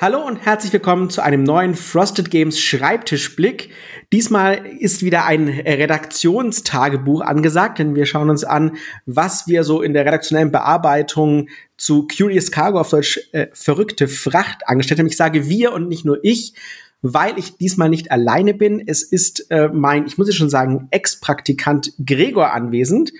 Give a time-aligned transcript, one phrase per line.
[0.00, 3.70] Hallo und herzlich willkommen zu einem neuen Frosted Games Schreibtischblick.
[4.12, 8.76] Diesmal ist wieder ein Redaktionstagebuch angesagt, denn wir schauen uns an,
[9.06, 14.68] was wir so in der redaktionellen Bearbeitung zu Curious Cargo auf Deutsch äh, verrückte Fracht
[14.68, 15.08] angestellt haben.
[15.08, 16.54] Ich sage wir und nicht nur ich,
[17.00, 18.82] weil ich diesmal nicht alleine bin.
[18.84, 23.12] Es ist äh, mein, ich muss ja schon sagen, Ex-Praktikant Gregor anwesend.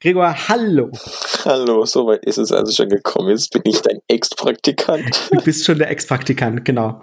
[0.00, 0.90] Gregor, hallo.
[1.44, 3.30] Hallo, soweit ist es also schon gekommen.
[3.30, 5.30] Jetzt bin ich dein Ex-Praktikant.
[5.30, 7.00] Du bist schon der Ex-Praktikant, genau.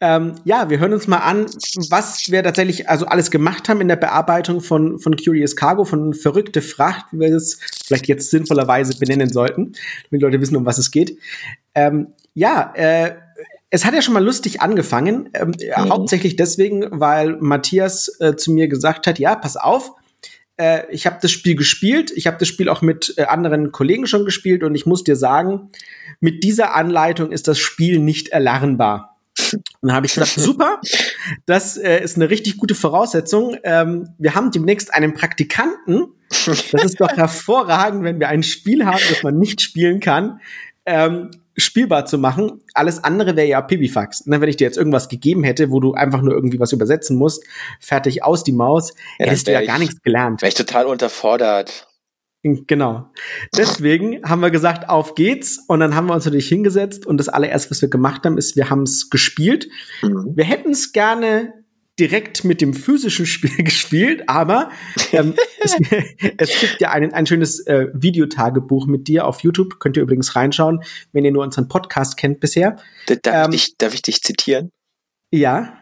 [0.00, 1.46] Ähm, ja, wir hören uns mal an,
[1.90, 6.14] was wir tatsächlich also alles gemacht haben in der Bearbeitung von, von Curious Cargo, von
[6.14, 9.74] verrückte Fracht, wie wir es vielleicht jetzt sinnvollerweise benennen sollten,
[10.10, 11.18] damit Leute wissen, um was es geht.
[11.74, 13.14] Ähm, ja, äh,
[13.70, 15.90] es hat ja schon mal lustig angefangen, ähm, mhm.
[15.90, 19.92] hauptsächlich deswegen, weil Matthias äh, zu mir gesagt hat, ja, pass auf,
[20.56, 24.06] äh, ich habe das Spiel gespielt, ich habe das Spiel auch mit äh, anderen Kollegen
[24.06, 25.70] schon gespielt und ich muss dir sagen,
[26.20, 29.16] mit dieser Anleitung ist das Spiel nicht erlernbar.
[29.52, 30.80] Und dann habe ich gedacht, super,
[31.46, 33.56] das äh, ist eine richtig gute Voraussetzung.
[33.64, 36.08] Ähm, wir haben demnächst einen Praktikanten.
[36.28, 40.40] Das ist doch hervorragend, wenn wir ein Spiel haben, das man nicht spielen kann.
[40.86, 42.62] Ähm, spielbar zu machen.
[42.74, 44.26] Alles andere wäre ja Pipifax.
[44.26, 47.16] Ne, wenn ich dir jetzt irgendwas gegeben hätte, wo du einfach nur irgendwie was übersetzen
[47.16, 47.44] musst,
[47.80, 50.40] fertig aus die Maus, ja, hättest du ja ich, gar nichts gelernt.
[50.40, 51.88] Wäre ich total unterfordert.
[52.42, 53.10] Genau.
[53.56, 55.58] Deswegen haben wir gesagt, auf geht's.
[55.66, 58.56] Und dann haben wir uns natürlich hingesetzt und das allererste, was wir gemacht haben, ist,
[58.56, 59.68] wir haben es gespielt.
[60.02, 60.32] Mhm.
[60.34, 61.57] Wir hätten es gerne
[61.98, 64.70] direkt mit dem physischen Spiel gespielt, aber
[65.12, 65.76] ähm, es,
[66.36, 69.80] es, gibt ja ein, ein schönes äh, Videotagebuch mit dir auf YouTube.
[69.80, 70.82] Könnt ihr übrigens reinschauen,
[71.12, 72.76] wenn ihr nur unseren Podcast kennt bisher.
[73.06, 74.70] Darf, ähm, ich, dich, darf ich dich zitieren?
[75.30, 75.74] Ja.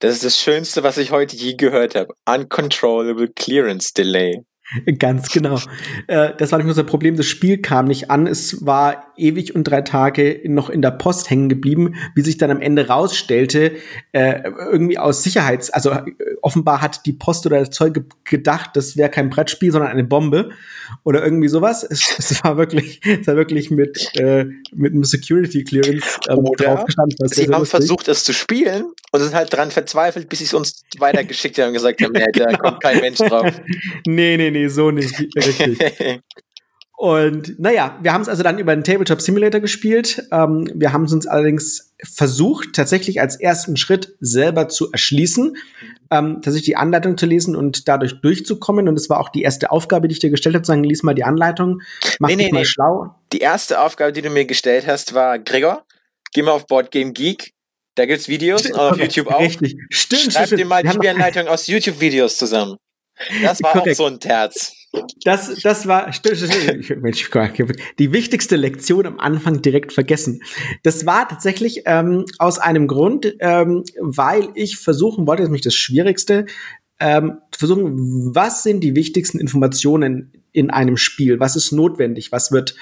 [0.00, 2.14] Das ist das Schönste, was ich heute je gehört habe.
[2.26, 4.44] Uncontrollable Clearance Delay.
[4.98, 5.58] Ganz genau.
[6.06, 8.26] Äh, das war nicht nur das Problem, das Spiel kam nicht an.
[8.26, 12.50] Es war ewig und drei Tage noch in der Post hängen geblieben, wie sich dann
[12.50, 13.72] am Ende rausstellte,
[14.12, 16.04] äh, irgendwie aus Sicherheits-, also äh,
[16.42, 20.50] offenbar hat die Post oder das Zeug gedacht, das wäre kein Brettspiel, sondern eine Bombe
[21.04, 21.84] oder irgendwie sowas.
[21.84, 24.12] Es, es war wirklich, es war wirklich mit,
[24.72, 27.28] mit einem Security Clearance ähm, drauf gestanden.
[27.28, 27.70] Sie haben lustig.
[27.70, 31.68] versucht, das zu spielen und sind halt dran verzweifelt, bis sie es uns weitergeschickt haben
[31.68, 33.60] und gesagt haben, nee, da kommt kein Mensch drauf.
[34.06, 35.18] nee, nee, nee, so nicht.
[35.36, 35.78] Richtig.
[37.00, 40.22] Und naja, wir haben es also dann über den Tabletop Simulator gespielt.
[40.32, 45.56] Ähm, wir haben es uns allerdings versucht, tatsächlich als ersten Schritt selber zu erschließen,
[46.10, 48.86] ähm, tatsächlich die Anleitung zu lesen und dadurch durchzukommen.
[48.86, 51.02] Und es war auch die erste Aufgabe, die ich dir gestellt habe, zu sagen, lies
[51.02, 51.80] mal die Anleitung,
[52.18, 52.64] mach nee, dich nee, mal nee.
[52.66, 53.14] schlau.
[53.32, 55.86] Die erste Aufgabe, die du mir gestellt hast, war, Gregor,
[56.34, 57.54] geh mal auf Board Game Geek.
[57.94, 59.40] Da gibt's Videos stimmt, auf YouTube auch.
[59.40, 59.78] Richtig.
[59.90, 62.76] Stimmt, Schreib stimmt, dir mal die Spielanleitung aus YouTube-Videos zusammen.
[63.42, 63.92] Das war Korrekt.
[63.92, 64.74] auch so ein Terz.
[65.24, 66.10] Das, das war,
[67.00, 67.30] Mensch,
[67.98, 70.42] die wichtigste Lektion am Anfang direkt vergessen.
[70.82, 75.62] Das war tatsächlich ähm, aus einem Grund, ähm, weil ich versuchen wollte, das ist nämlich
[75.62, 76.46] das Schwierigste,
[76.98, 81.38] ähm, versuchen, was sind die wichtigsten Informationen in einem Spiel?
[81.38, 82.32] Was ist notwendig?
[82.32, 82.74] Was wird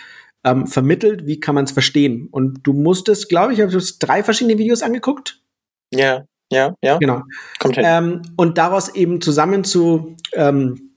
[0.45, 1.27] ähm, vermittelt?
[1.27, 2.29] Wie kann man es verstehen?
[2.31, 5.43] Und du musstest, glaube ich, habe drei verschiedene Videos angeguckt.
[5.93, 6.99] Ja, ja, ja.
[6.99, 7.23] Genau.
[7.59, 7.85] Kommt hin.
[7.87, 10.91] Ähm, und daraus eben zusammen zu ähm,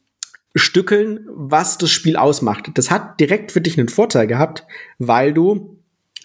[0.56, 2.72] stückeln, was das Spiel ausmacht.
[2.76, 4.66] Das hat direkt für dich einen Vorteil gehabt,
[5.00, 5.78] weil du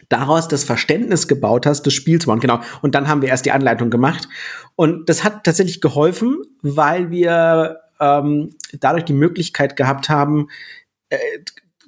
[0.08, 2.40] daraus das Verständnis gebaut hast des Spiels waren.
[2.40, 2.60] Genau.
[2.82, 4.28] Und dann haben wir erst die Anleitung gemacht.
[4.76, 10.48] Und das hat tatsächlich geholfen, weil wir ähm, dadurch die Möglichkeit gehabt haben,
[11.08, 11.16] äh,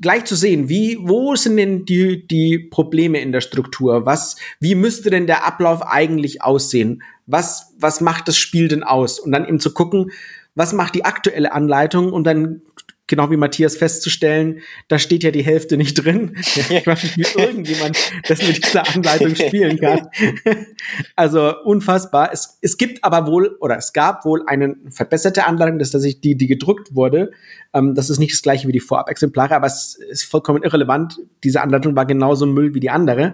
[0.00, 4.06] gleich zu sehen, wie, wo sind denn die, die Probleme in der Struktur?
[4.06, 7.02] Was, wie müsste denn der Ablauf eigentlich aussehen?
[7.26, 9.18] Was, was macht das Spiel denn aus?
[9.18, 10.10] Und dann eben zu gucken,
[10.54, 12.62] was macht die aktuelle Anleitung und dann
[13.08, 16.36] genau wie Matthias festzustellen, da steht ja die Hälfte nicht drin.
[16.68, 17.96] Ich weiß nicht, wie irgendjemand
[18.28, 20.08] das mit dieser Anleitung spielen kann.
[21.16, 22.30] also unfassbar.
[22.32, 26.20] Es, es gibt aber wohl, oder es gab wohl eine verbesserte Anleitung, das ist tatsächlich
[26.20, 27.30] die, die gedruckt wurde.
[27.72, 31.18] Ähm, das ist nicht das gleiche wie die Vorab-Exemplare, aber es ist vollkommen irrelevant.
[31.42, 33.32] Diese Anleitung war genauso Müll wie die andere.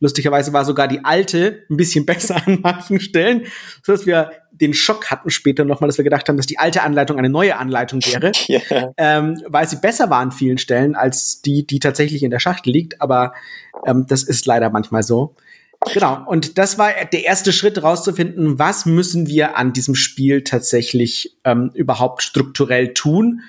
[0.00, 3.44] Lustigerweise war sogar die alte ein bisschen besser an manchen Stellen,
[3.82, 4.30] sodass wir
[4.60, 7.56] den Schock hatten später nochmal, dass wir gedacht haben, dass die alte Anleitung eine neue
[7.56, 8.92] Anleitung wäre, yeah.
[8.96, 12.72] ähm, weil sie besser war an vielen Stellen als die, die tatsächlich in der Schachtel
[12.72, 13.00] liegt.
[13.00, 13.34] Aber
[13.86, 15.34] ähm, das ist leider manchmal so.
[15.92, 16.24] Genau.
[16.26, 21.70] Und das war der erste Schritt, rauszufinden, was müssen wir an diesem Spiel tatsächlich ähm,
[21.74, 23.42] überhaupt strukturell tun?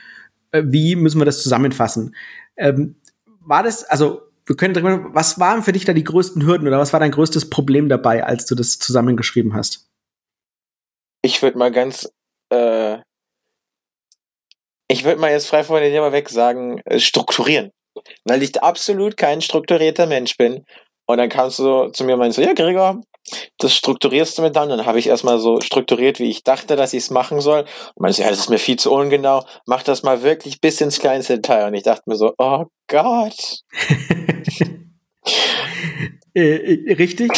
[0.51, 2.15] Äh, wie müssen wir das zusammenfassen?
[2.57, 2.95] Ähm,
[3.41, 6.79] war das, also wir können darüber, was waren für dich da die größten Hürden oder
[6.79, 9.87] was war dein größtes Problem dabei, als du das zusammengeschrieben hast?
[11.25, 12.07] Ich würde mal ganz,
[12.51, 12.97] äh,
[14.87, 17.71] ich würde mal jetzt frei von den Thema weg sagen, äh, strukturieren.
[18.25, 20.63] Weil ich absolut kein strukturierter Mensch bin.
[21.07, 23.01] Und dann kamst du zu mir und meinst so, ja, Gregor,
[23.57, 24.69] das strukturierst du mir dann.
[24.69, 27.65] Dann habe ich erstmal so strukturiert, wie ich dachte, dass ich es machen soll.
[27.95, 29.43] Und meinte, ja, das ist mir viel zu ungenau.
[29.65, 31.65] Mach das mal wirklich bis ins kleinste Detail.
[31.65, 33.61] Und ich dachte mir so, oh Gott.
[36.35, 37.31] Äh, äh, richtig.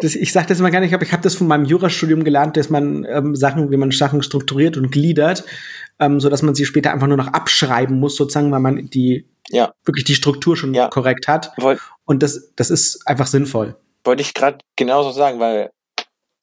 [0.00, 2.56] Das, ich sage das immer gar nicht, aber ich habe das von meinem Jurastudium gelernt,
[2.56, 5.44] dass man ähm, Sachen, wie man Sachen strukturiert und gliedert,
[5.98, 9.26] ähm, so dass man sie später einfach nur noch abschreiben muss, sozusagen, weil man die
[9.50, 9.72] ja.
[9.84, 10.88] wirklich die Struktur schon ja.
[10.88, 11.52] korrekt hat.
[11.56, 13.76] Woll und das, das ist einfach sinnvoll.
[14.04, 15.70] Wollte ich gerade genauso sagen, weil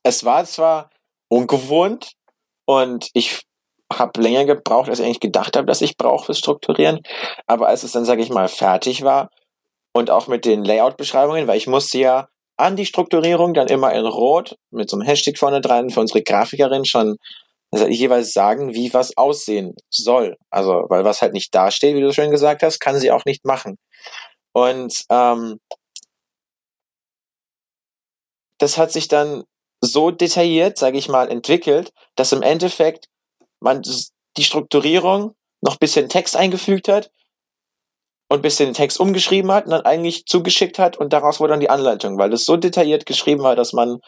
[0.04, 0.90] es war zwar
[1.30, 2.12] ungewohnt
[2.66, 3.42] und ich
[3.92, 7.00] habe länger gebraucht, als ich eigentlich gedacht habe, dass ich brauche fürs Strukturieren.
[7.48, 9.30] Aber als es dann, sage ich mal, fertig war,
[9.94, 14.06] und auch mit den Layout-Beschreibungen, weil ich musste ja an die Strukturierung dann immer in
[14.06, 17.18] Rot mit so einem Hashtag vorne dran für unsere Grafikerin schon
[17.72, 20.38] also jeweils sagen, wie was aussehen soll.
[20.52, 23.46] Also, weil was halt nicht dasteht, wie du schon gesagt hast, kann sie auch nicht
[23.46, 23.78] machen.
[24.52, 25.60] Und ähm,
[28.60, 29.44] das hat sich dann
[29.82, 33.08] so detailliert, sage ich mal, entwickelt, dass im Endeffekt
[33.60, 33.82] man
[34.38, 37.10] die Strukturierung noch bisschen Text eingefügt hat
[38.34, 41.60] und bisschen den Text umgeschrieben hat und dann eigentlich zugeschickt hat und daraus wurde dann
[41.60, 44.00] die Anleitung, weil es so detailliert geschrieben war, dass man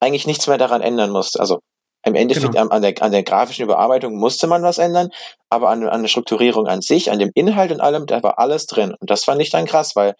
[0.00, 1.38] eigentlich nichts mehr daran ändern musste.
[1.38, 1.60] Also
[2.04, 2.68] im Endeffekt genau.
[2.68, 5.10] an, der, an der grafischen Überarbeitung musste man was ändern,
[5.50, 8.66] aber an, an der Strukturierung an sich, an dem Inhalt und allem, da war alles
[8.66, 8.92] drin.
[8.98, 10.14] Und das fand ich dann krass, weil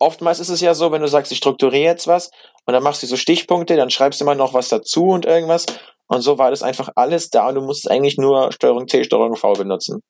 [0.00, 2.30] oftmals ist es ja so, wenn du sagst, ich strukturiere jetzt was
[2.66, 5.66] und dann machst du so Stichpunkte, dann schreibst du immer noch was dazu und irgendwas.
[6.08, 9.36] Und so war das einfach alles da und du musst eigentlich nur Steuerung C, Steuerung
[9.36, 10.00] V benutzen.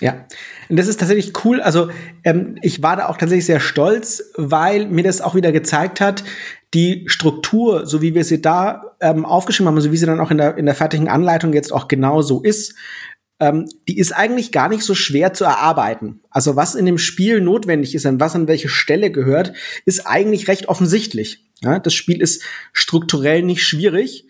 [0.00, 0.24] Ja,
[0.68, 1.60] und das ist tatsächlich cool.
[1.60, 1.90] Also
[2.24, 6.24] ähm, ich war da auch tatsächlich sehr stolz, weil mir das auch wieder gezeigt hat,
[6.72, 10.30] die Struktur, so wie wir sie da ähm, aufgeschrieben haben, so wie sie dann auch
[10.30, 12.74] in der, in der fertigen Anleitung jetzt auch genau so ist,
[13.40, 16.20] ähm, die ist eigentlich gar nicht so schwer zu erarbeiten.
[16.30, 19.52] Also was in dem Spiel notwendig ist, an was an welche Stelle gehört,
[19.84, 21.44] ist eigentlich recht offensichtlich.
[21.62, 22.42] Ja, das Spiel ist
[22.72, 24.26] strukturell nicht schwierig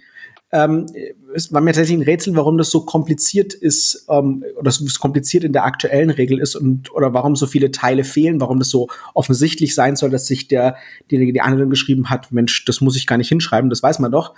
[0.53, 0.87] ähm,
[1.35, 5.45] es war mir tatsächlich ein Rätsel, warum das so kompliziert ist ähm, oder so kompliziert
[5.45, 8.89] in der aktuellen Regel ist und oder warum so viele Teile fehlen, warum das so
[9.15, 10.77] offensichtlich sein soll, dass sich der,
[11.11, 14.11] derjenige, die Anleitung geschrieben hat, Mensch, das muss ich gar nicht hinschreiben, das weiß man
[14.11, 14.35] doch.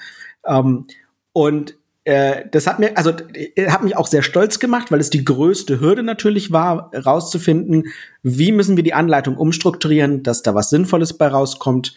[0.47, 0.87] Ähm,
[1.33, 5.09] und äh, das hat mir, also äh, hat mich auch sehr stolz gemacht, weil es
[5.09, 7.85] die größte Hürde natürlich war, rauszufinden,
[8.23, 11.95] wie müssen wir die Anleitung umstrukturieren, dass da was Sinnvolles bei rauskommt.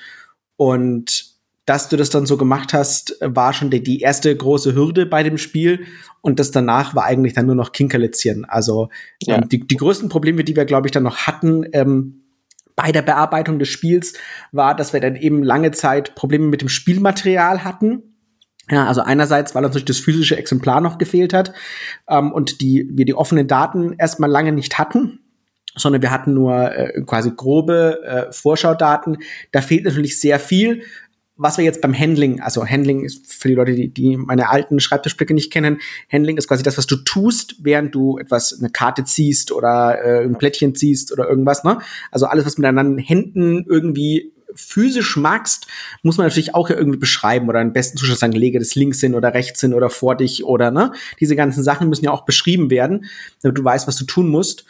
[0.57, 1.34] Und
[1.65, 5.23] dass du das dann so gemacht hast, war schon die, die erste große Hürde bei
[5.23, 5.85] dem Spiel.
[6.21, 8.45] Und das danach war eigentlich dann nur noch Kinkerlitzchen.
[8.45, 8.89] Also
[9.21, 9.37] ja.
[9.37, 12.21] ähm, die, die größten Probleme, die wir, glaube ich, dann noch hatten, ähm,
[12.75, 14.13] bei der Bearbeitung des Spiels
[14.51, 18.03] war, dass wir dann eben lange Zeit Probleme mit dem Spielmaterial hatten.
[18.69, 21.53] Ja, also einerseits, weil uns natürlich das physische Exemplar noch gefehlt hat
[22.09, 25.19] ähm, und die, wir die offenen Daten erstmal lange nicht hatten,
[25.75, 29.17] sondern wir hatten nur äh, quasi grobe äh, Vorschaudaten.
[29.51, 30.83] Da fehlt natürlich sehr viel
[31.37, 34.79] was wir jetzt beim Handling, also Handling ist für die Leute, die, die meine alten
[34.79, 35.79] Schreibtischblicke nicht kennen,
[36.11, 40.23] Handling ist quasi das, was du tust, während du etwas, eine Karte ziehst oder äh,
[40.23, 41.79] ein Plättchen ziehst oder irgendwas, ne?
[42.11, 45.67] Also alles, was mit deinen Händen irgendwie physisch magst,
[46.01, 49.13] muss man natürlich auch irgendwie beschreiben oder im besten Zustand sagen, lege das links hin
[49.13, 50.93] oder rechts hin oder vor dich oder, ne?
[51.19, 53.05] Diese ganzen Sachen müssen ja auch beschrieben werden,
[53.41, 54.65] damit du weißt, was du tun musst.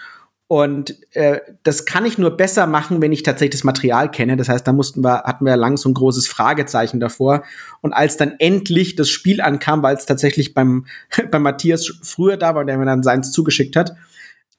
[0.47, 4.37] Und äh, das kann ich nur besser machen, wenn ich tatsächlich das Material kenne.
[4.37, 7.44] Das heißt, da mussten wir, hatten wir lang so ein großes Fragezeichen davor.
[7.81, 10.85] Und als dann endlich das Spiel ankam, weil es tatsächlich beim,
[11.31, 13.95] beim Matthias früher da war, der mir dann seins zugeschickt hat,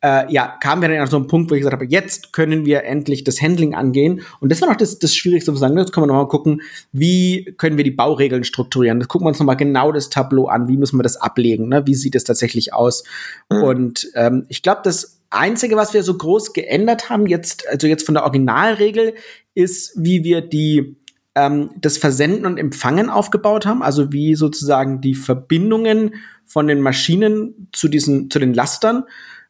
[0.03, 2.67] äh, ja, kamen wir dann an so einen Punkt, wo ich gesagt habe, jetzt können
[2.67, 4.23] wir endlich das Handling angehen.
[4.41, 5.79] Und das war noch das, das Schwierigste zu sagen.
[5.79, 6.63] Jetzt können wir noch mal gucken,
[6.93, 8.99] wie können wir die Bauregeln strukturieren.
[8.99, 10.69] Das gucken wir uns noch mal genau das Tableau an.
[10.69, 11.69] Wie müssen wir das ablegen?
[11.69, 11.87] Ne?
[11.87, 13.05] Wie sieht es tatsächlich aus?
[13.51, 13.63] Mhm.
[13.63, 18.07] Und ähm, ich glaube, das Einzige, was wir so groß geändert haben, jetzt, also jetzt
[18.07, 19.15] von der Originalregel,
[19.55, 20.97] ist, wie wir die
[21.35, 26.15] ähm, das Versenden und Empfangen aufgebaut haben, also wie sozusagen die Verbindungen
[26.45, 29.05] von den Maschinen zu diesen, zu den Lastern.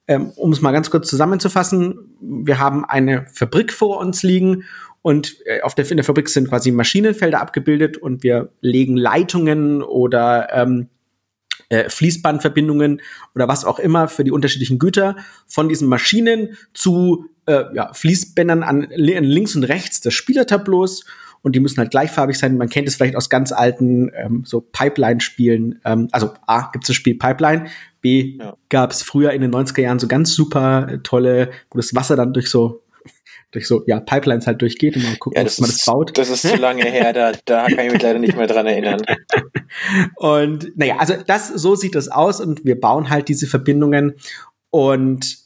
[0.09, 4.65] Ähm, um es mal ganz kurz zusammenzufassen, wir haben eine Fabrik vor uns liegen
[5.03, 9.83] und äh, auf der, in der Fabrik sind quasi Maschinenfelder abgebildet und wir legen Leitungen
[9.83, 10.89] oder ähm,
[11.69, 13.01] äh, Fließbandverbindungen
[13.35, 18.63] oder was auch immer für die unterschiedlichen Güter von diesen Maschinen zu äh, ja, Fließbändern
[18.63, 21.05] an, an links und rechts des Spielertableaus
[21.43, 22.57] und die müssen halt gleichfarbig sein.
[22.57, 25.81] Man kennt es vielleicht aus ganz alten ähm, so Pipeline-Spielen.
[25.85, 27.67] Ähm, also A, gibt es das Spiel Pipeline,
[28.01, 28.57] B, ja.
[28.69, 32.33] gab es früher in den 90er Jahren so ganz super tolle, wo das Wasser dann
[32.33, 32.83] durch so
[33.53, 36.19] durch so ja, Pipelines halt durchgeht und man guckt, ja, ob man das baut.
[36.19, 39.03] Das ist zu lange her, da, da kann ich mich leider nicht mehr dran erinnern.
[40.17, 44.15] Und naja, also das, so sieht das aus und wir bauen halt diese Verbindungen
[44.71, 45.39] und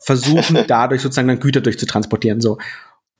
[0.00, 2.40] versuchen dadurch sozusagen dann Güter durchzutransportieren.
[2.40, 2.58] So.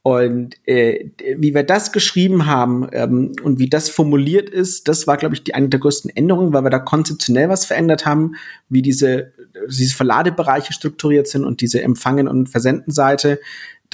[0.06, 5.16] Und äh, wie wir das geschrieben haben ähm, und wie das formuliert ist, das war,
[5.16, 8.34] glaube ich, die eine der größten Änderungen, weil wir da konzeptionell was verändert haben,
[8.68, 9.32] wie diese,
[9.66, 13.40] diese Verladebereiche strukturiert sind und diese Empfangen- und Versendenseite.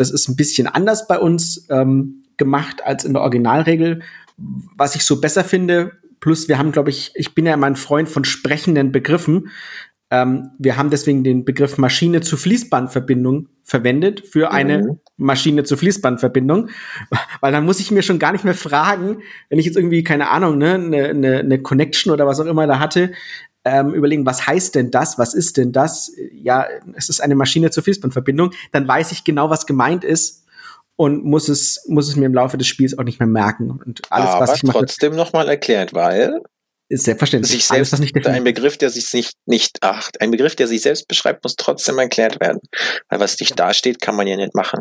[0.00, 4.00] Das ist ein bisschen anders bei uns ähm, gemacht als in der Originalregel.
[4.76, 7.76] Was ich so besser finde, plus wir haben, glaube ich, ich bin ja immer ein
[7.76, 9.50] Freund von sprechenden Begriffen.
[10.10, 15.00] Ähm, wir haben deswegen den Begriff Maschine zu Fließbandverbindung verwendet für eine mhm.
[15.18, 16.70] Maschine zu Fließbandverbindung,
[17.40, 19.18] weil dann muss ich mir schon gar nicht mehr fragen,
[19.50, 22.66] wenn ich jetzt irgendwie keine Ahnung, ne, eine ne, ne Connection oder was auch immer
[22.66, 23.12] da hatte,
[23.64, 26.12] ähm, überlegen, was heißt denn das, was ist denn das?
[26.32, 30.46] Ja, es ist eine Maschine zur Fließbandverbindung, dann weiß ich genau, was gemeint ist
[30.96, 34.02] und muss es muss es mir im Laufe des Spiels auch nicht mehr merken und
[34.10, 36.40] alles, Aber was ich mache, trotzdem noch mal erklärt, weil
[36.90, 37.52] ist selbstverständlich.
[37.52, 40.82] Sich selbst, Alles, nicht ein Begriff, der sich nicht, nicht, ach, ein Begriff, der sich
[40.82, 42.58] selbst beschreibt, muss trotzdem erklärt werden.
[43.08, 44.80] Weil was nicht dasteht, kann man ja nicht machen.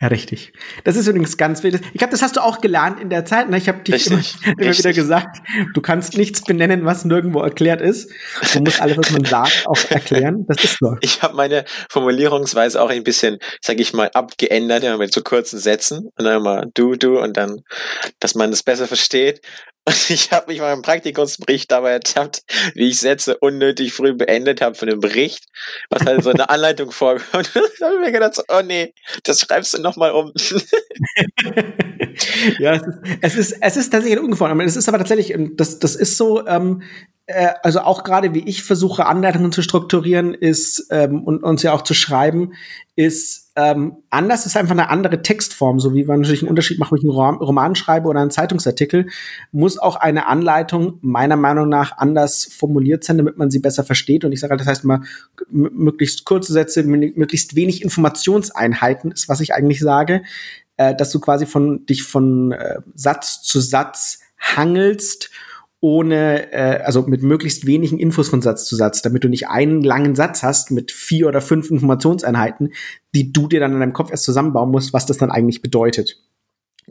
[0.00, 0.52] Ja, richtig.
[0.84, 1.80] Das ist übrigens ganz wichtig.
[1.92, 3.50] Ich glaube, das hast du auch gelernt in der Zeit.
[3.50, 3.58] Ne?
[3.58, 4.20] Ich habe dich immer,
[4.56, 5.38] immer, wieder gesagt,
[5.74, 8.08] du kannst nichts benennen, was nirgendwo erklärt ist.
[8.52, 10.44] Du musst alles, was man sagt, auch erklären.
[10.46, 10.96] Das ist so.
[11.00, 15.58] Ich habe meine Formulierungsweise auch ein bisschen, sage ich mal, abgeändert, ja, mit so kurzen
[15.58, 17.62] Sätzen und dann immer du, du und dann,
[18.20, 19.40] dass man es das besser versteht.
[19.88, 22.42] Und ich habe mich im Praktikumsbericht dabei ertappt,
[22.74, 25.46] wie ich Sätze unnötig früh beendet habe von dem Bericht,
[25.88, 27.50] was halt so eine Anleitung vorkommt.
[27.80, 28.92] da habe ich mir gedacht, so, oh nee,
[29.22, 30.30] das schreibst du nochmal um.
[32.58, 32.78] ja,
[33.22, 34.54] es ist, es ist, es tatsächlich ungefähr.
[34.60, 36.82] Es ist aber tatsächlich, das, das ist so, ähm,
[37.24, 41.72] äh, also auch gerade wie ich versuche, Anleitungen zu strukturieren, ist ähm, und uns ja
[41.72, 42.52] auch zu schreiben,
[42.94, 46.92] ist ähm, anders ist einfach eine andere Textform, so wie man natürlich einen Unterschied macht,
[46.92, 49.08] ob ich einen Roman schreibe oder einen Zeitungsartikel,
[49.50, 54.24] muss auch eine Anleitung meiner Meinung nach anders formuliert sein, damit man sie besser versteht.
[54.24, 55.00] Und ich sage halt, das heißt mal,
[55.50, 60.22] möglichst kurze Sätze, möglichst wenig Informationseinheiten ist, was ich eigentlich sage,
[60.76, 65.30] äh, dass du quasi von dich von äh, Satz zu Satz hangelst
[65.80, 69.82] ohne, äh, also mit möglichst wenigen Infos von Satz zu Satz, damit du nicht einen
[69.82, 72.72] langen Satz hast mit vier oder fünf Informationseinheiten,
[73.14, 76.20] die du dir dann in deinem Kopf erst zusammenbauen musst, was das dann eigentlich bedeutet.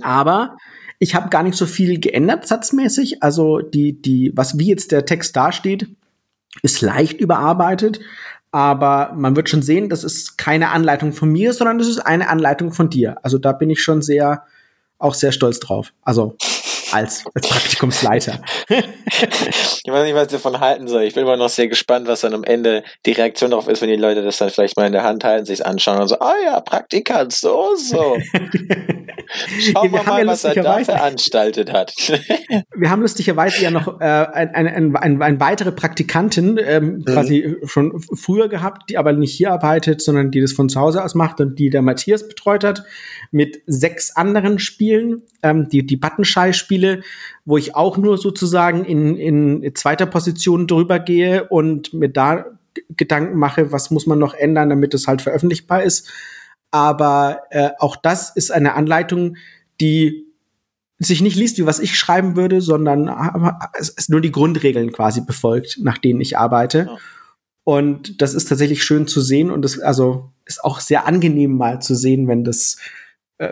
[0.02, 0.58] Aber
[1.00, 3.22] ich habe gar nicht so viel geändert satzmäßig.
[3.22, 5.90] Also die, die, was wie jetzt der Text dasteht,
[6.62, 8.00] ist leicht überarbeitet.
[8.52, 12.30] Aber man wird schon sehen, das ist keine Anleitung von mir, sondern das ist eine
[12.30, 13.18] Anleitung von dir.
[13.24, 14.44] Also da bin ich schon sehr,
[14.98, 15.94] auch sehr stolz drauf.
[16.02, 16.38] Also
[16.92, 18.42] als, als Praktikumsleiter.
[18.70, 21.04] ich weiß nicht, was ich davon halten soll.
[21.04, 23.90] Ich bin immer noch sehr gespannt, was dann am Ende die Reaktion darauf ist, wenn
[23.90, 26.36] die Leute das dann vielleicht mal in der Hand halten, sich anschauen und so, ah
[26.44, 28.18] ja, Praktikant, so, so.
[29.60, 31.94] Schauen wir mal, ja was er da veranstaltet hat.
[32.76, 37.06] wir haben lustigerweise ja noch äh, eine ein, ein, ein weitere Praktikantin ähm, mhm.
[37.06, 41.04] quasi schon früher gehabt, die aber nicht hier arbeitet, sondern die das von zu Hause
[41.04, 42.84] aus macht und die der Matthias betreut hat,
[43.32, 47.02] mit sechs anderen Spielen, ähm, die, die Buttonschei-Spiele,
[47.46, 52.46] wo ich auch nur sozusagen in, in zweiter Position drüber gehe und mir da
[52.96, 56.10] Gedanken mache, was muss man noch ändern, damit es halt veröffentlichbar ist.
[56.72, 59.38] Aber äh, auch das ist eine Anleitung,
[59.80, 60.26] die
[61.00, 63.10] sich nicht liest, wie was ich schreiben würde, sondern
[63.80, 66.88] es ist nur die Grundregeln quasi befolgt, nach denen ich arbeite.
[66.90, 66.98] Ja.
[67.64, 71.82] Und das ist tatsächlich schön zu sehen und das also ist auch sehr angenehm mal
[71.82, 72.78] zu sehen, wenn das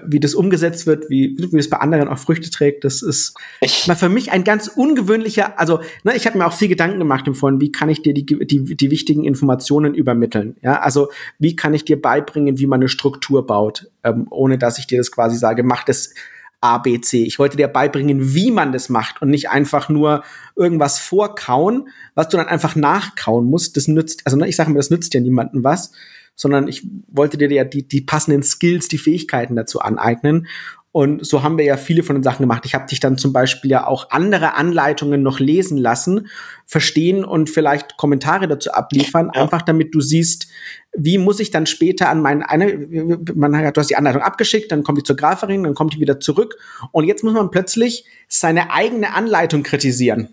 [0.05, 3.85] wie das umgesetzt wird, wie, wie es bei anderen auch Früchte trägt, das ist ich
[3.87, 7.27] mal für mich ein ganz ungewöhnlicher, also ne, ich habe mir auch viel Gedanken gemacht
[7.27, 10.55] im Vorhin, wie kann ich dir die, die, die wichtigen Informationen übermitteln?
[10.61, 14.79] Ja, also wie kann ich dir beibringen, wie man eine Struktur baut, ähm, ohne dass
[14.79, 16.15] ich dir das quasi sage, mach das
[16.61, 17.23] A, B, C.
[17.23, 20.23] Ich wollte dir beibringen, wie man das macht und nicht einfach nur
[20.55, 23.77] irgendwas vorkauen, was du dann einfach nachkauen musst.
[23.77, 25.91] Das nützt, also ne, ich sage mir, das nützt ja niemandem was
[26.35, 30.47] sondern ich wollte dir ja die, die passenden Skills, die Fähigkeiten dazu aneignen.
[30.91, 32.63] Und so haben wir ja viele von den Sachen gemacht.
[32.65, 36.29] Ich habe dich dann zum Beispiel ja auch andere Anleitungen noch lesen lassen,
[36.65, 39.41] verstehen und vielleicht Kommentare dazu abliefern, ja.
[39.41, 40.47] einfach damit du siehst,
[40.95, 42.87] wie muss ich dann später an meinen eine,
[43.35, 45.99] man hat, du hast die Anleitung abgeschickt, dann kommt die zur Grafikerin, dann kommt die
[45.99, 46.55] wieder zurück
[46.93, 50.29] und jetzt muss man plötzlich seine eigene Anleitung kritisieren.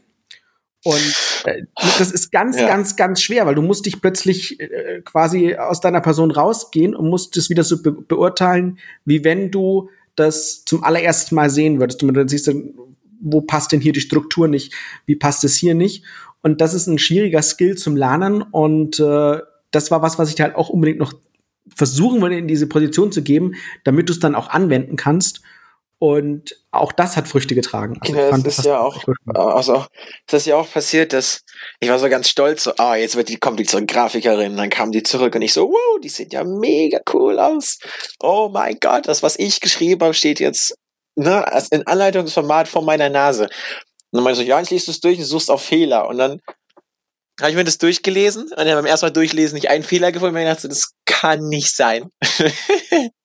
[0.85, 1.32] Und
[1.77, 2.67] das ist ganz, ja.
[2.67, 7.09] ganz, ganz schwer, weil du musst dich plötzlich äh, quasi aus deiner Person rausgehen und
[7.09, 12.03] musst es wieder so be beurteilen, wie wenn du das zum allerersten Mal sehen würdest.
[12.03, 12.75] Und dann siehst du,
[13.21, 14.75] wo passt denn hier die Struktur nicht,
[15.07, 16.05] wie passt es hier nicht.
[16.43, 18.43] Und das ist ein schwieriger Skill zum Lernen.
[18.43, 19.39] Und äh,
[19.71, 21.15] das war was, was ich halt auch unbedingt noch
[21.75, 23.53] versuchen wollte, in diese Position zu geben,
[23.85, 25.43] damit du es dann auch anwenden kannst.
[26.03, 27.97] Und auch das hat Früchte getragen.
[28.01, 29.05] Also genau, das ist ja auch,
[29.35, 29.87] also,
[30.27, 31.45] das ist ja auch passiert, dass
[31.79, 34.69] ich war so ganz stolz, so, ah, jetzt wird die, kommt die zur Grafikerin, dann
[34.69, 37.79] kam die zurück und ich so, wow, die sieht ja mega cool aus.
[38.19, 40.75] Oh mein Gott, das, was ich geschrieben habe, steht jetzt,
[41.15, 43.45] ne, in Anleitungsformat vor meiner Nase.
[43.45, 43.51] Und
[44.11, 46.09] dann meinte ich so, ja, ich lese es durch und suchst auf Fehler.
[46.09, 46.41] Und dann
[47.41, 50.35] habe ich mir das durchgelesen und dann beim ersten Mal durchlesen nicht einen Fehler gefunden
[50.35, 52.11] und ich dachte, das kann nicht sein.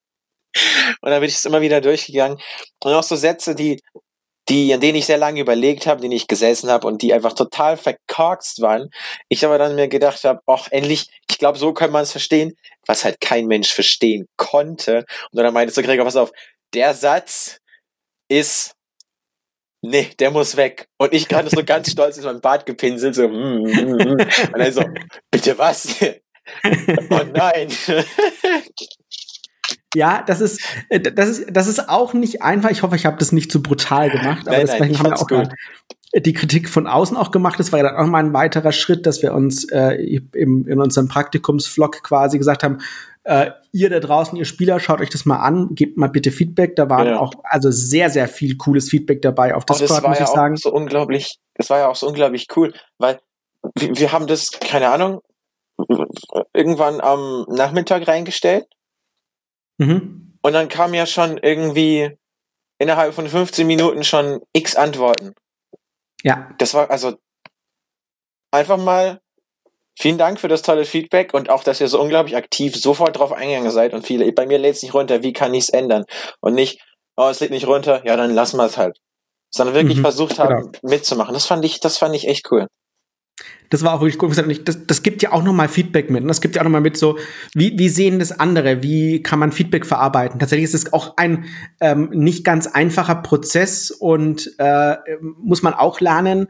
[1.01, 2.39] Und dann bin ich es immer wieder durchgegangen.
[2.83, 3.81] Und auch so Sätze, die,
[4.49, 7.33] die, an denen ich sehr lange überlegt habe, denen ich gesessen habe und die einfach
[7.33, 8.89] total verkorkst waren.
[9.29, 12.55] Ich aber dann mir gedacht habe, ach, endlich, ich glaube, so kann man es verstehen,
[12.85, 15.05] was halt kein Mensch verstehen konnte.
[15.31, 16.31] Und dann meinte so Gregor, pass auf,
[16.73, 17.59] der Satz
[18.29, 18.77] ist
[19.81, 20.87] nee, der muss weg.
[20.97, 24.11] Und ich gerade so ganz stolz ist mein Bart gepinselt, so, mm, mm, mm.
[24.53, 24.83] und dann so,
[25.31, 25.95] bitte was?
[27.09, 27.69] oh nein.
[29.95, 32.69] Ja, das ist, äh, das ist, das ist auch nicht einfach.
[32.69, 35.19] Ich hoffe, ich habe das nicht zu brutal gemacht, aber nein, deswegen nein, haben wir
[35.19, 35.49] auch gut.
[36.15, 37.59] die Kritik von außen auch gemacht.
[37.59, 39.93] Das war ja dann auch mal ein weiterer Schritt, dass wir uns äh,
[40.33, 42.79] im, in unserem Praktikumsvlog quasi gesagt haben,
[43.23, 46.75] äh, ihr da draußen, ihr Spieler, schaut euch das mal an, gebt mal bitte Feedback.
[46.75, 47.19] Da war genau.
[47.19, 50.31] auch also sehr, sehr viel cooles Feedback dabei auf Discord, das war muss ja ich
[50.31, 50.57] sagen.
[50.57, 53.19] so unglaublich, das war ja auch so unglaublich cool, weil
[53.75, 55.21] wir, wir haben das, keine Ahnung,
[56.53, 58.65] irgendwann am Nachmittag reingestellt
[59.77, 60.37] Mhm.
[60.41, 62.17] Und dann kam ja schon irgendwie
[62.79, 65.33] innerhalb von 15 Minuten schon x Antworten.
[66.23, 66.49] Ja.
[66.57, 67.15] Das war also
[68.51, 69.19] einfach mal
[69.99, 73.31] vielen Dank für das tolle Feedback und auch, dass ihr so unglaublich aktiv sofort drauf
[73.31, 76.05] eingegangen seid und viele, bei mir lädt es nicht runter, wie kann ich es ändern?
[76.39, 76.81] Und nicht,
[77.15, 78.99] oh, es lädt nicht runter, ja, dann lassen wir es halt.
[79.49, 80.79] Sondern wirklich mhm, versucht haben, genau.
[80.83, 81.33] mitzumachen.
[81.33, 82.67] Das fand ich, das fand ich echt cool
[83.69, 84.31] das war auch wirklich cool.
[84.63, 86.21] Das, das gibt ja auch nochmal Feedback mit.
[86.21, 87.17] Und das gibt ja auch nochmal mit so,
[87.53, 88.81] wie, wie sehen das andere?
[88.81, 90.39] Wie kann man Feedback verarbeiten?
[90.39, 91.45] Tatsächlich ist es auch ein
[91.81, 94.95] ähm, nicht ganz einfacher Prozess und äh,
[95.41, 96.47] muss man auch lernen,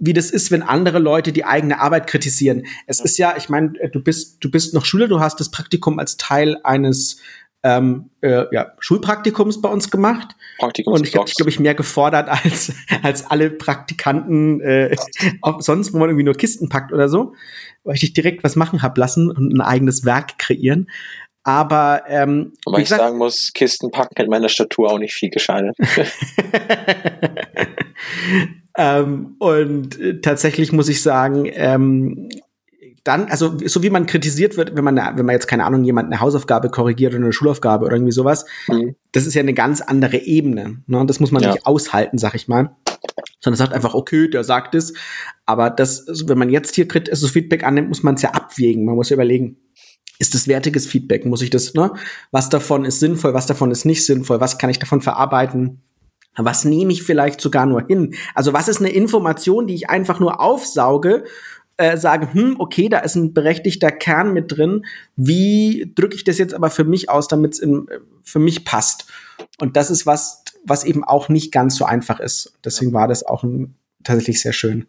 [0.00, 2.64] wie das ist, wenn andere Leute die eigene Arbeit kritisieren.
[2.86, 5.98] Es ist ja, ich meine, du bist, du bist noch Schüler, du hast das Praktikum
[5.98, 7.20] als Teil eines
[7.62, 10.36] ähm, äh, ja, Schulpraktikums bei uns gemacht.
[10.58, 14.96] Praktikums und ich habe glaube ich, mehr gefordert als, als alle Praktikanten äh,
[15.42, 17.34] auch sonst, wo man irgendwie nur Kisten packt oder so,
[17.84, 20.88] weil ich dich direkt was machen hab lassen und ein eigenes Werk kreieren.
[21.42, 25.74] Aber ähm, Wobei ich sagen muss, Kisten packen mit meiner Statur auch nicht viel geschadet.
[28.76, 32.28] ähm, und äh, tatsächlich muss ich sagen, ähm,
[33.04, 36.06] dann, also so wie man kritisiert wird, wenn man, wenn man jetzt keine Ahnung, jemand
[36.06, 38.96] eine Hausaufgabe korrigiert oder eine Schulaufgabe oder irgendwie sowas, mhm.
[39.12, 40.82] das ist ja eine ganz andere Ebene.
[40.86, 41.06] Ne?
[41.06, 41.52] Das muss man ja.
[41.52, 42.76] nicht aushalten, sag ich mal.
[43.40, 44.94] Sondern sagt einfach, okay, der sagt es.
[45.46, 48.84] Aber das, also wenn man jetzt hier so Feedback annimmt, muss man es ja abwägen.
[48.84, 49.58] Man muss ja überlegen,
[50.18, 51.24] ist das wertiges Feedback?
[51.24, 51.92] Muss ich das, ne?
[52.32, 55.82] Was davon ist sinnvoll, was davon ist nicht sinnvoll, was kann ich davon verarbeiten?
[56.36, 58.14] Was nehme ich vielleicht sogar nur hin?
[58.34, 61.24] Also was ist eine Information, die ich einfach nur aufsauge
[61.78, 64.84] äh, sage, hm, okay, da ist ein berechtigter Kern mit drin.
[65.16, 67.66] Wie drücke ich das jetzt aber für mich aus, damit es
[68.22, 69.06] für mich passt?
[69.58, 72.52] Und das ist was, was eben auch nicht ganz so einfach ist.
[72.64, 74.86] Deswegen war das auch ein, tatsächlich sehr schön.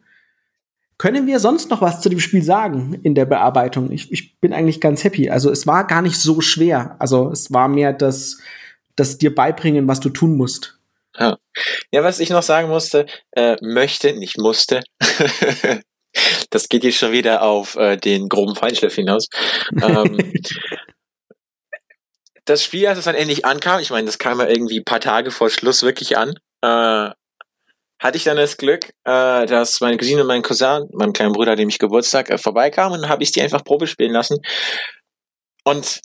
[0.98, 3.92] Können wir sonst noch was zu dem Spiel sagen in der Bearbeitung?
[3.92, 5.30] Ich, ich bin eigentlich ganz happy.
[5.30, 6.98] Also es war gar nicht so schwer.
[7.00, 8.40] Also es war mehr das,
[8.96, 10.78] das dir beibringen, was du tun musst.
[11.18, 11.38] Ja.
[11.92, 14.82] ja, was ich noch sagen musste, äh, möchte, nicht musste,
[16.50, 19.28] das geht jetzt schon wieder auf äh, den groben Feinschliff hinaus.
[19.82, 20.34] Ähm,
[22.46, 25.00] das Spiel, als es dann endlich ankam, ich meine, das kam ja irgendwie ein paar
[25.00, 27.12] Tage vor Schluss wirklich an, äh,
[28.02, 31.56] hatte ich dann das Glück, äh, dass meine Cousine und mein Cousin, mein kleiner Bruder,
[31.56, 34.38] dem ich Geburtstag, äh, vorbeikamen und dann habe ich die einfach Probe spielen lassen.
[35.64, 36.00] Und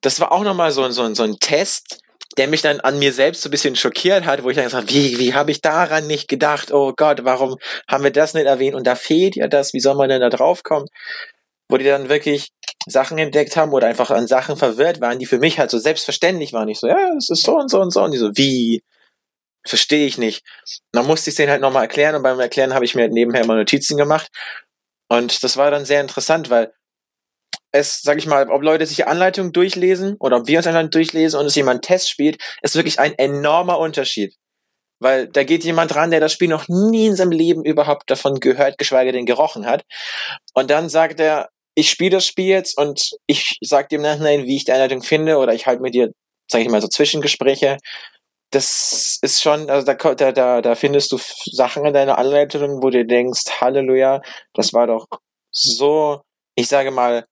[0.00, 2.00] das war auch nochmal so, so, so ein Test,
[2.36, 4.84] der mich dann an mir selbst so ein bisschen schockiert hat, wo ich dann gesagt
[4.84, 6.72] habe, wie, wie habe ich daran nicht gedacht?
[6.72, 7.56] Oh Gott, warum
[7.88, 8.74] haben wir das nicht erwähnt?
[8.74, 10.86] Und da fehlt ja das, wie soll man denn da drauf kommen?
[11.68, 12.48] Wo die dann wirklich
[12.86, 16.52] Sachen entdeckt haben oder einfach an Sachen verwirrt waren, die für mich halt so selbstverständlich
[16.52, 16.68] waren.
[16.68, 18.02] Ich so, ja, es ist so und so und so.
[18.02, 18.82] Und die so, wie?
[19.66, 20.42] Verstehe ich nicht.
[20.92, 23.02] Und dann musste ich es denen halt nochmal erklären und beim Erklären habe ich mir
[23.02, 24.28] halt nebenher immer Notizen gemacht.
[25.08, 26.72] Und das war dann sehr interessant, weil
[27.74, 31.40] es, sag ich mal, ob Leute sich Anleitungen durchlesen oder ob wir uns Anleitungen durchlesen
[31.40, 34.36] und es jemand Test spielt, ist wirklich ein enormer Unterschied.
[35.00, 38.38] Weil da geht jemand dran, der das Spiel noch nie in seinem Leben überhaupt davon
[38.38, 39.82] gehört, geschweige denn gerochen hat.
[40.54, 44.54] Und dann sagt er, ich spiele das Spiel jetzt und ich sag dem Nachhinein, wie
[44.54, 46.12] ich die Anleitung finde, oder ich halte mit dir,
[46.48, 47.78] sag ich mal, so Zwischengespräche.
[48.52, 51.18] Das ist schon, also da, da, da findest du
[51.50, 54.22] Sachen in deiner Anleitung, wo du denkst, Halleluja,
[54.54, 55.06] das war doch
[55.50, 56.20] so,
[56.54, 57.24] ich sage mal,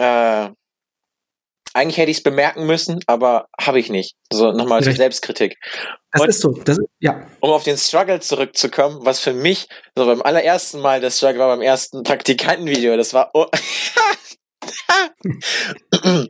[0.00, 0.50] äh,
[1.72, 4.16] eigentlich hätte ich es bemerken müssen, aber habe ich nicht.
[4.32, 5.56] So nochmal zur Selbstkritik.
[6.12, 6.52] Das und ist so.
[6.64, 7.26] Das, ja.
[7.40, 11.48] Um auf den Struggle zurückzukommen, was für mich so beim allerersten Mal das Struggle war
[11.48, 12.96] beim ersten Praktikantenvideo.
[12.96, 13.30] Das war.
[13.34, 13.46] Oh,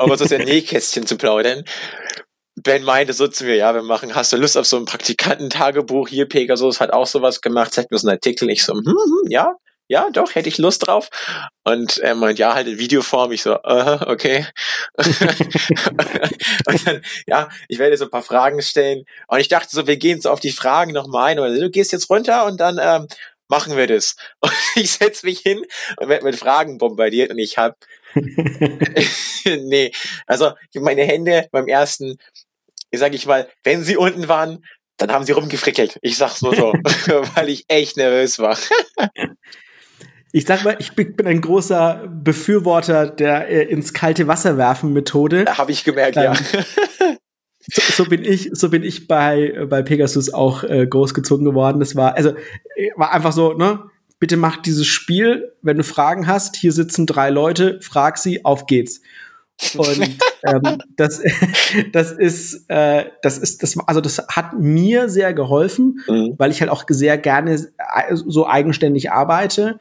[0.00, 1.62] aber so ein Nähkästchen zu plaudern.
[2.56, 6.08] Ben meinte so zu mir, ja, wir machen, hast du Lust auf so ein Praktikantentagebuch?
[6.08, 8.50] Hier, Pegasus hat auch sowas gemacht, zeigt mir so einen Artikel.
[8.50, 9.54] Ich so, hm, hm, ja,
[9.88, 11.08] ja, doch, hätte ich Lust drauf.
[11.64, 13.32] Und er meint, ja, halt in Videoform.
[13.32, 14.46] Ich so, uh, okay.
[14.96, 19.04] und dann, ja, ich werde so ein paar Fragen stellen.
[19.26, 21.38] Und ich dachte so, wir gehen so auf die Fragen nochmal ein.
[21.38, 23.08] Oder du gehst jetzt runter und dann ähm,
[23.48, 24.16] machen wir das.
[24.40, 25.64] Und ich setze mich hin
[25.96, 27.74] und werde mit Fragen bombardiert und ich habe
[29.44, 29.92] nee,
[30.26, 32.18] also meine Hände beim ersten,
[32.92, 34.64] sag ich mal, wenn sie unten waren,
[34.96, 35.98] dann haben sie rumgefrickelt.
[36.02, 36.72] Ich sag's nur so,
[37.34, 38.58] weil ich echt nervös war.
[40.32, 45.46] Ich sag mal, ich bin ein großer Befürworter der äh, ins kalte Wasser werfen Methode.
[45.46, 46.34] Habe ich gemerkt, ähm, ja.
[47.70, 51.80] So, so, bin ich, so bin ich bei bei Pegasus auch äh, großgezogen geworden.
[51.80, 52.30] Das war also
[52.76, 53.84] äh, war einfach so, ne?
[54.18, 55.52] Bitte mach dieses Spiel.
[55.62, 59.00] Wenn du Fragen hast, hier sitzen drei Leute, frag sie, auf geht's.
[59.76, 61.22] Und ähm, das,
[61.92, 66.34] das ist, äh, das ist, das, also das hat mir sehr geholfen, mhm.
[66.38, 69.78] weil ich halt auch sehr gerne äh, so eigenständig arbeite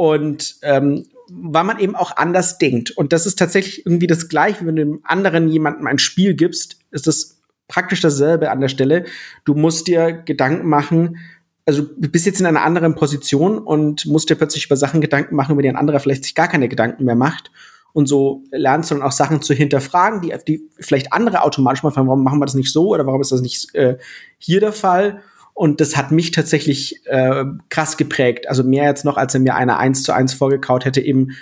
[0.00, 2.90] und ähm, weil man eben auch anders denkt.
[2.90, 6.78] Und das ist tatsächlich irgendwie das Gleiche, wenn du dem anderen jemandem ein Spiel gibst,
[6.90, 9.04] ist das praktisch dasselbe an der Stelle.
[9.44, 11.18] Du musst dir Gedanken machen,
[11.66, 15.36] also du bist jetzt in einer anderen Position und musst dir plötzlich über Sachen Gedanken
[15.36, 17.50] machen, über die ein anderer vielleicht sich gar keine Gedanken mehr macht.
[17.92, 21.90] Und so lernst du dann auch Sachen zu hinterfragen, die, die vielleicht andere automatisch mal
[21.90, 23.98] fragen, warum machen wir das nicht so oder warum ist das nicht äh,
[24.38, 25.20] hier der Fall?
[25.60, 28.48] Und das hat mich tatsächlich äh, krass geprägt.
[28.48, 31.32] Also mehr jetzt noch, als er mir eine 1 zu 1 vorgekaut hätte, eben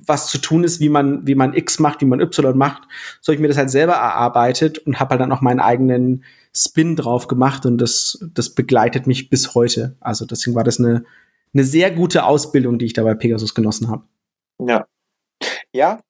[0.00, 2.82] was zu tun ist, wie man, wie man X macht, wie man Y macht.
[3.20, 6.24] So habe ich mir das halt selber erarbeitet und habe halt dann auch meinen eigenen
[6.52, 9.94] Spin drauf gemacht und das, das begleitet mich bis heute.
[10.00, 11.04] Also deswegen war das eine,
[11.54, 14.02] eine sehr gute Ausbildung, die ich da bei Pegasus genossen habe.
[14.58, 14.88] Ja.
[15.72, 16.00] Ja,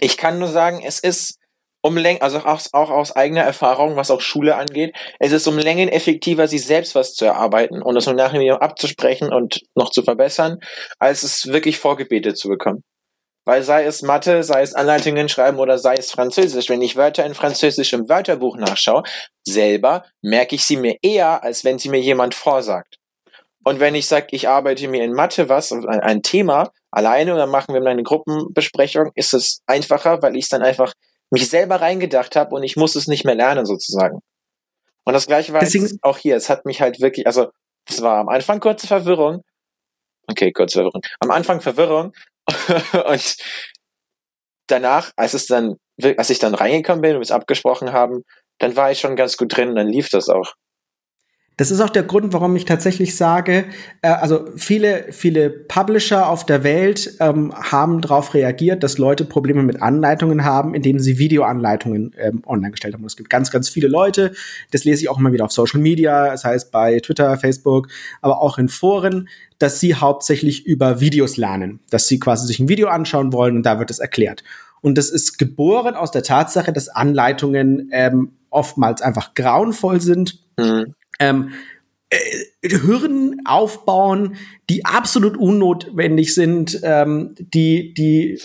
[0.00, 1.37] ich kann nur sagen, es ist
[1.82, 5.58] um Längen, also auch, auch aus eigener Erfahrung, was auch Schule angeht, es ist um
[5.58, 10.02] Längen effektiver, sich selbst was zu erarbeiten und das im Nachhinein abzusprechen und noch zu
[10.02, 10.58] verbessern,
[10.98, 12.82] als es wirklich vorgebetet zu bekommen.
[13.44, 17.24] Weil sei es Mathe, sei es Anleitungen schreiben oder sei es Französisch, wenn ich Wörter
[17.24, 19.04] in Französisch im Wörterbuch nachschaue,
[19.42, 22.96] selber merke ich sie mir eher, als wenn sie mir jemand vorsagt.
[23.64, 27.46] Und wenn ich sage, ich arbeite mir in Mathe was, ein, ein Thema, alleine oder
[27.46, 30.92] machen wir eine Gruppenbesprechung, ist es einfacher, weil ich es dann einfach
[31.30, 34.20] mich selber reingedacht habe und ich muss es nicht mehr lernen sozusagen.
[35.04, 36.36] Und das gleiche war Deswegen, auch hier.
[36.36, 37.48] Es hat mich halt wirklich, also
[37.88, 39.42] es war am Anfang kurze Verwirrung.
[40.26, 41.02] Okay, kurze Verwirrung.
[41.20, 42.12] Am Anfang Verwirrung
[43.08, 43.36] und
[44.66, 45.76] danach, als es dann,
[46.16, 48.22] als ich dann reingekommen bin und wir es abgesprochen haben,
[48.58, 50.54] dann war ich schon ganz gut drin und dann lief das auch.
[51.58, 53.64] Das ist auch der Grund, warum ich tatsächlich sage,
[54.00, 59.64] äh, also viele, viele Publisher auf der Welt ähm, haben darauf reagiert, dass Leute Probleme
[59.64, 63.02] mit Anleitungen haben, indem sie Videoanleitungen ähm, online gestellt haben.
[63.02, 64.32] Und es gibt ganz, ganz viele Leute,
[64.70, 67.88] das lese ich auch immer wieder auf Social Media, das heißt bei Twitter, Facebook,
[68.22, 72.68] aber auch in Foren, dass sie hauptsächlich über Videos lernen, dass sie quasi sich ein
[72.68, 74.44] Video anschauen wollen und da wird es erklärt.
[74.80, 80.38] Und das ist geboren aus der Tatsache, dass Anleitungen ähm, oftmals einfach grauenvoll sind.
[80.56, 81.52] Mhm ähm,
[82.10, 82.18] äh,
[82.62, 84.36] Hürden aufbauen,
[84.70, 88.40] die absolut unnotwendig sind, ähm, die, die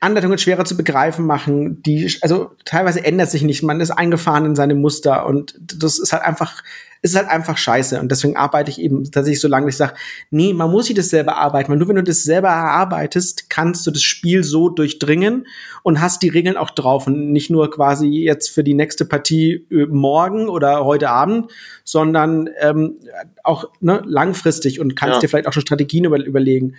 [0.00, 4.56] Anleitungen schwerer zu begreifen machen, die, also teilweise ändert sich nicht, man ist eingefahren in
[4.56, 6.62] seine Muster und das ist halt einfach
[7.00, 8.00] ist halt einfach scheiße.
[8.00, 9.94] Und deswegen arbeite ich eben tatsächlich so lange, ich sage,
[10.30, 13.86] nee, man muss sich das selber arbeiten, weil nur wenn du das selber erarbeitest, kannst
[13.86, 15.46] du das Spiel so durchdringen
[15.82, 19.66] und hast die Regeln auch drauf und nicht nur quasi jetzt für die nächste Partie
[19.70, 21.50] äh, morgen oder heute Abend,
[21.84, 22.96] sondern ähm,
[23.44, 25.20] auch ne, langfristig und kannst ja.
[25.20, 26.74] dir vielleicht auch schon Strategien über überlegen.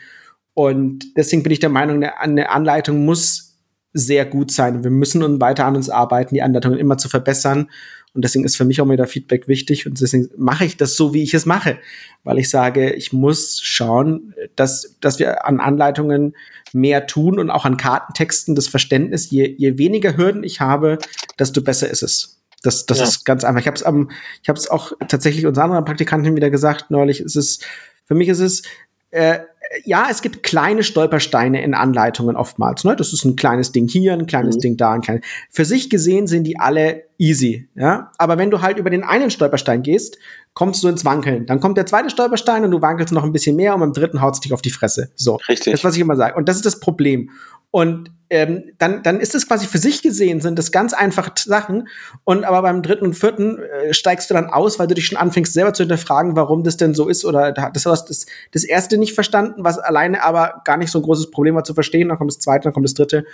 [0.54, 3.58] Und deswegen bin ich der Meinung, eine, Anleitung muss
[3.94, 4.84] sehr gut sein.
[4.84, 7.70] Wir müssen uns weiter an uns arbeiten, die Anleitungen immer zu verbessern
[8.14, 11.14] und deswegen ist für mich auch wieder Feedback wichtig und deswegen mache ich das so,
[11.14, 11.78] wie ich es mache,
[12.24, 16.36] weil ich sage, ich muss schauen, dass, dass wir an Anleitungen
[16.74, 20.98] mehr tun und auch an Kartentexten das Verständnis, je, je weniger Hürden ich habe,
[21.38, 22.42] desto besser ist es.
[22.64, 23.04] Das, das ja.
[23.06, 23.62] ist ganz einfach.
[23.62, 27.22] Ich habe es ähm, ich habe es auch tatsächlich unseren anderen Praktikanten wieder gesagt neulich.
[27.22, 27.66] Es ist
[28.06, 28.64] für mich ist es
[29.12, 29.40] äh,
[29.86, 32.84] ja, es gibt kleine Stolpersteine in Anleitungen oftmals.
[32.84, 32.96] Ne?
[32.96, 34.62] Das ist ein kleines Ding hier, ein kleines mhm.
[34.62, 35.26] Ding da, ein kleines.
[35.52, 37.70] Für sich gesehen sind die alle easy.
[37.76, 40.18] Ja, aber wenn du halt über den einen Stolperstein gehst,
[40.54, 41.46] kommst du ins Wankeln.
[41.46, 44.22] Dann kommt der zweite Stolperstein und du wankelst noch ein bisschen mehr und beim dritten
[44.22, 45.12] haut es dich auf die Fresse.
[45.16, 45.74] So, Richtig.
[45.74, 46.36] das was ich immer sage.
[46.36, 47.30] Und das ist das Problem.
[47.72, 51.88] Und ähm, dann, dann ist es quasi für sich gesehen, sind das ganz einfache Sachen.
[52.24, 55.18] Und aber beim dritten und vierten äh, steigst du dann aus, weil du dich schon
[55.18, 57.26] anfängst, selber zu hinterfragen, warum das denn so ist.
[57.26, 61.04] Oder das hast das, das erste nicht verstanden, was alleine aber gar nicht so ein
[61.04, 62.10] großes Problem war zu verstehen.
[62.10, 63.26] Dann kommt das zweite, dann kommt das dritte.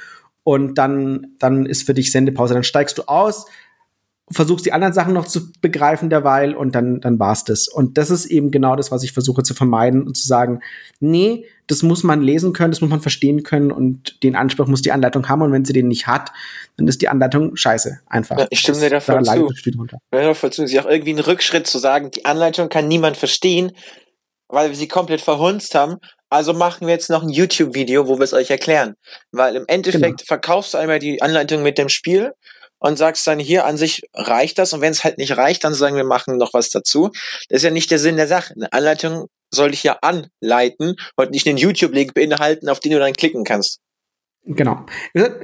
[0.44, 2.54] Und dann, dann ist für dich Sendepause.
[2.54, 3.48] Dann steigst du aus,
[4.32, 7.68] versuchst die anderen Sachen noch zu begreifen derweil und dann, dann war's das.
[7.68, 10.62] Und das ist eben genau das, was ich versuche zu vermeiden und zu sagen,
[11.00, 14.82] nee, das muss man lesen können, das muss man verstehen können und den Anspruch muss
[14.82, 16.32] die Anleitung haben und wenn sie den nicht hat,
[16.78, 18.38] dann ist die Anleitung scheiße, einfach.
[18.38, 19.50] Ja, ich stimme dir da voll zu.
[20.14, 20.68] Ja, voll zu.
[20.68, 23.72] Sie auch irgendwie einen Rückschritt zu sagen, die Anleitung kann niemand verstehen,
[24.48, 25.98] weil wir sie komplett verhunzt haben.
[26.30, 28.96] Also machen wir jetzt noch ein YouTube-Video, wo wir es euch erklären.
[29.32, 30.28] Weil im Endeffekt genau.
[30.28, 32.34] verkaufst du einmal die Anleitung mit dem Spiel
[32.80, 35.74] und sagst dann hier an sich reicht das und wenn es halt nicht reicht, dann
[35.74, 37.10] sagen wir machen noch was dazu.
[37.50, 38.54] Das ist ja nicht der Sinn der Sache.
[38.54, 43.14] Eine Anleitung soll dich ja anleiten und nicht einen YouTube-Link beinhalten, auf den du dann
[43.14, 43.80] klicken kannst.
[44.46, 44.86] Genau.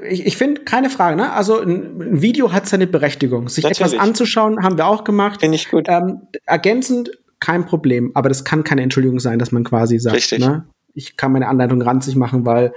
[0.08, 1.34] Ich, ich finde, keine Frage, ne?
[1.34, 3.50] Also ein, Video hat seine Berechtigung.
[3.50, 3.94] Sich Natürlich.
[3.94, 5.40] etwas anzuschauen, haben wir auch gemacht.
[5.40, 5.88] Finde ich gut.
[5.90, 10.40] Ähm, ergänzend kein Problem, aber das kann keine Entschuldigung sein, dass man quasi sagt, Richtig.
[10.40, 10.68] ne?
[10.94, 12.74] Ich kann meine Anleitung ranzig machen, weil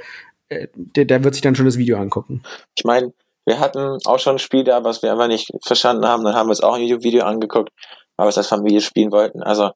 [0.49, 2.43] äh, der, der wird sich dann schon das Video angucken.
[2.77, 3.13] Ich meine,
[3.45, 6.25] wir hatten auch schon ein Spiel da, was wir einfach nicht verstanden haben.
[6.25, 7.71] Dann haben wir uns auch ein YouTube-Video angeguckt,
[8.17, 9.43] weil wir es als Familie spielen wollten.
[9.43, 9.73] Also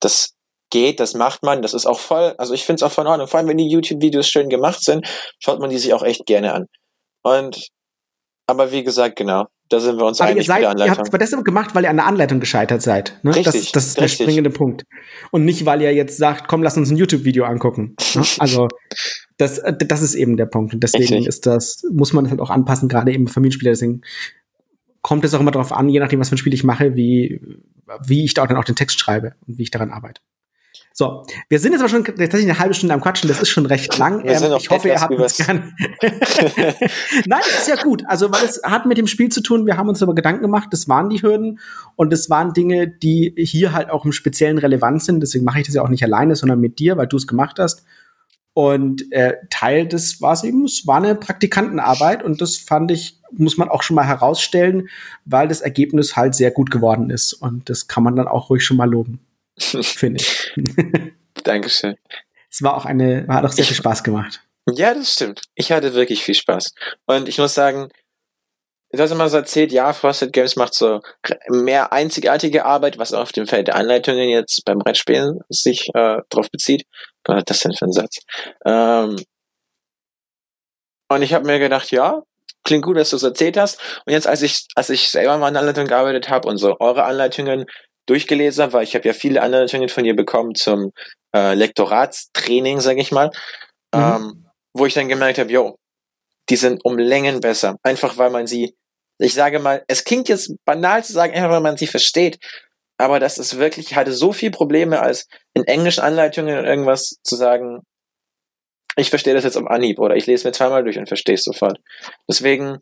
[0.00, 0.34] das
[0.72, 3.10] geht, das macht man, das ist auch voll, also ich finde es auch voll in
[3.10, 3.28] Ordnung.
[3.28, 5.06] Vor allem, wenn die YouTube-Videos schön gemacht sind,
[5.38, 6.66] schaut man die sich auch echt gerne an.
[7.22, 7.68] Und
[8.48, 10.94] aber wie gesagt, genau, da sind wir uns aber einig ihr seid, mit der Anleitung.
[10.94, 13.18] Ihr habt aber deshalb gemacht, weil ihr an der Anleitung gescheitert seid.
[13.22, 13.34] Ne?
[13.34, 14.24] Richtig, das, das ist der richtig.
[14.24, 14.82] springende Punkt.
[15.30, 17.94] Und nicht, weil ihr jetzt sagt, komm, lass uns ein YouTube-Video angucken.
[18.14, 18.22] Ne?
[18.38, 18.68] Also
[19.38, 20.74] das, das ist eben der Punkt.
[20.74, 21.26] Und deswegen Richtig.
[21.26, 23.72] ist das, muss man das halt auch anpassen, gerade eben Familienspieler.
[23.72, 24.02] Deswegen
[25.00, 27.40] kommt es auch immer darauf an, je nachdem, was für ein Spiel ich mache, wie,
[28.06, 30.20] wie ich da dann auch den Text schreibe und wie ich daran arbeite.
[30.94, 33.66] So, wir sind jetzt aber schon tatsächlich eine halbe Stunde am Quatschen, das ist schon
[33.66, 34.22] recht lang.
[34.24, 35.74] Ähm, ich hoffe, ihr habt uns gern.
[36.00, 38.04] Nein, das ist ja gut.
[38.06, 40.68] Also, weil es hat mit dem Spiel zu tun, wir haben uns aber Gedanken gemacht,
[40.70, 41.60] das waren die Hürden
[41.96, 45.20] und das waren Dinge, die hier halt auch im Speziellen relevant sind.
[45.20, 47.58] Deswegen mache ich das ja auch nicht alleine, sondern mit dir, weil du es gemacht
[47.58, 47.84] hast.
[48.54, 53.18] Und äh, Teil des war es eben, es war eine Praktikantenarbeit und das fand ich,
[53.30, 54.88] muss man auch schon mal herausstellen,
[55.24, 57.32] weil das Ergebnis halt sehr gut geworden ist.
[57.32, 59.20] Und das kann man dann auch ruhig schon mal loben.
[59.82, 60.52] Finde ich.
[61.44, 61.96] Dankeschön.
[62.50, 64.42] Es war auch eine, hat auch sehr viel Spaß gemacht.
[64.68, 65.42] Ja, das stimmt.
[65.54, 66.72] Ich hatte wirklich viel Spaß.
[67.06, 67.90] Und ich muss sagen,
[68.92, 71.00] du hast immer so erzählt, ja, Frosted Games macht so
[71.48, 76.50] mehr einzigartige Arbeit, was auf dem Feld der Anleitungen jetzt beim Brettspielen sich äh, drauf
[76.50, 76.86] bezieht.
[77.24, 78.18] Was ist das denn für ein Satz?
[78.64, 79.16] Ähm,
[81.08, 82.22] und ich habe mir gedacht, ja,
[82.64, 83.80] klingt gut, dass du es erzählt hast.
[84.06, 87.04] Und jetzt, als ich, als ich selber mal an Anleitungen gearbeitet habe und so eure
[87.04, 87.66] Anleitungen
[88.06, 90.92] durchgelesen habe, weil ich habe ja viele Anleitungen von dir bekommen zum
[91.34, 93.30] äh, Lektoratstraining, sage ich mal,
[93.94, 94.00] mhm.
[94.00, 95.76] ähm, wo ich dann gemerkt habe, yo,
[96.48, 97.76] die sind um Längen besser.
[97.82, 98.74] Einfach weil man sie,
[99.18, 102.38] ich sage mal, es klingt jetzt banal zu sagen, einfach weil man sie versteht,
[102.98, 107.36] aber das ist wirklich, ich hatte so viel Probleme, als in englischen Anleitungen irgendwas zu
[107.36, 107.80] sagen,
[108.96, 111.44] ich verstehe das jetzt am Anhieb oder ich lese mir zweimal durch und verstehe es
[111.44, 111.78] sofort.
[112.28, 112.78] Deswegen,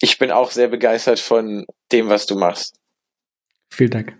[0.00, 2.76] ich bin auch sehr begeistert von dem, was du machst.
[3.68, 4.14] Vielen Dank.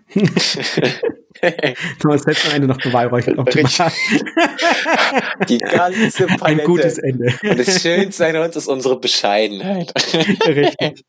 [1.99, 3.37] Du hast selbst am Ende noch beweihräuchert.
[5.49, 6.45] Die ganze Palette.
[6.45, 7.33] Ein gutes Ende.
[7.43, 9.93] Und das Schönste an uns ist unsere Bescheidenheit.
[10.47, 11.05] Richtig.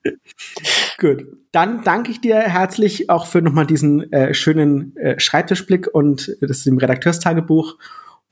[0.99, 1.25] Gut.
[1.53, 6.59] Dann danke ich dir herzlich auch für nochmal diesen äh, schönen äh, Schreibtischblick und das
[6.59, 7.77] ist im Redakteurstagebuch.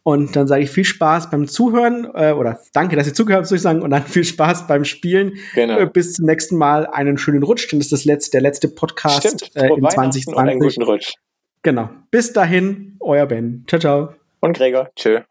[0.06, 3.48] Und dann sage ich viel Spaß beim Zuhören äh, oder danke, dass ihr zugehört habt,
[3.48, 5.38] soll ich sagen, und dann viel Spaß beim Spielen.
[5.56, 5.80] Genau.
[5.80, 8.68] Äh, bis zum nächsten Mal einen schönen Rutsch, denn das ist das letzte, der letzte
[8.68, 10.38] Podcast äh, in 2020.
[10.38, 11.14] einen guten Rutsch.
[11.62, 11.90] Genau.
[12.12, 13.64] Bis dahin, euer Ben.
[13.66, 14.14] Ciao, ciao.
[14.38, 14.90] Und Gregor.
[14.94, 15.22] Tschö.